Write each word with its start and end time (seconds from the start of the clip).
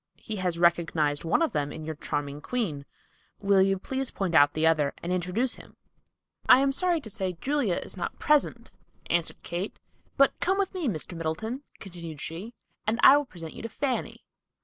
He 0.17 0.37
has 0.37 0.57
recognized 0.57 1.23
one 1.23 1.43
of 1.43 1.51
them 1.51 1.71
in 1.71 1.85
your 1.85 1.93
charming 1.93 2.41
queen. 2.41 2.87
Will 3.39 3.61
you 3.61 3.77
please 3.77 4.09
point 4.09 4.33
out 4.33 4.53
the 4.55 4.65
other 4.65 4.95
and 5.03 5.11
introduce 5.11 5.53
him?" 5.61 5.75
"I 6.49 6.59
am 6.59 6.71
sorry 6.71 6.99
to 7.01 7.09
say 7.11 7.37
Julia 7.39 7.75
is 7.75 7.97
not 7.97 8.17
present," 8.17 8.71
answered 9.11 9.43
Kate. 9.43 9.77
"But 10.17 10.33
come 10.39 10.57
with 10.57 10.73
me, 10.73 10.87
Mr. 10.87 11.15
Middleton," 11.15 11.61
continued 11.77 12.19
she, 12.19 12.55
"and 12.87 12.99
I 13.03 13.15
will 13.15 13.25
present 13.25 13.53
you 13.53 13.61
to 13.61 13.69
Fanny." 13.69 14.25